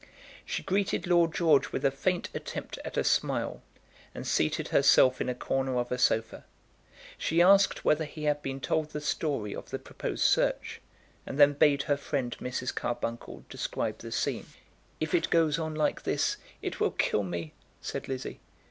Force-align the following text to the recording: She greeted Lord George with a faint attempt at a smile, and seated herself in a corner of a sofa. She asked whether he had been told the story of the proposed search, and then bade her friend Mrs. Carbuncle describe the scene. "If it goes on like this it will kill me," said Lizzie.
She 0.47 0.63
greeted 0.63 1.05
Lord 1.05 1.31
George 1.31 1.71
with 1.71 1.85
a 1.85 1.91
faint 1.91 2.29
attempt 2.33 2.79
at 2.83 2.97
a 2.97 3.03
smile, 3.03 3.61
and 4.15 4.25
seated 4.25 4.69
herself 4.69 5.21
in 5.21 5.29
a 5.29 5.35
corner 5.35 5.77
of 5.77 5.91
a 5.91 5.99
sofa. 5.99 6.43
She 7.19 7.39
asked 7.39 7.85
whether 7.85 8.05
he 8.05 8.23
had 8.23 8.41
been 8.41 8.59
told 8.61 8.89
the 8.89 8.99
story 9.01 9.55
of 9.55 9.69
the 9.69 9.77
proposed 9.77 10.23
search, 10.23 10.81
and 11.23 11.39
then 11.39 11.53
bade 11.53 11.83
her 11.83 11.97
friend 11.97 12.35
Mrs. 12.41 12.73
Carbuncle 12.73 13.45
describe 13.47 13.99
the 13.99 14.11
scene. 14.11 14.47
"If 14.99 15.13
it 15.13 15.29
goes 15.29 15.59
on 15.59 15.75
like 15.75 16.01
this 16.01 16.37
it 16.63 16.79
will 16.79 16.89
kill 16.89 17.21
me," 17.21 17.53
said 17.79 18.07
Lizzie. 18.07 18.39